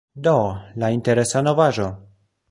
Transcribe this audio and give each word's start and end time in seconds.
Do, 0.27 0.31
la 0.83 0.89
interesa 0.95 1.43
novaĵo. 1.49 1.91